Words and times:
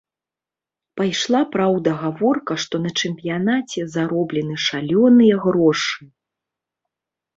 Пайшла, 0.99 1.41
праўда, 1.55 1.89
гаворка, 2.03 2.57
што 2.63 2.75
на 2.87 2.93
чэмпіянаце 3.01 3.79
зароблены 3.97 4.55
шалёныя 4.67 5.35
грошы. 5.45 6.01